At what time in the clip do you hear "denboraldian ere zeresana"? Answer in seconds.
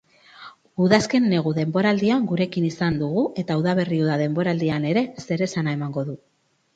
4.23-5.77